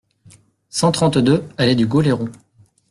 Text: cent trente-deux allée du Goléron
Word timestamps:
cent 0.71 0.91
trente-deux 0.91 1.47
allée 1.59 1.75
du 1.75 1.85
Goléron 1.85 2.31